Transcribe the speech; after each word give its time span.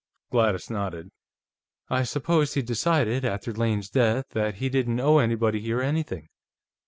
Gladys 0.31 0.67
nodded. 0.71 1.11
"I 1.87 2.01
suppose 2.01 2.55
he 2.55 2.63
decided, 2.63 3.23
after 3.23 3.53
Lane's 3.53 3.87
death, 3.91 4.29
that 4.31 4.55
he 4.55 4.67
didn't 4.67 4.99
owe 4.99 5.19
anybody 5.19 5.61
here 5.61 5.79
anything. 5.79 6.29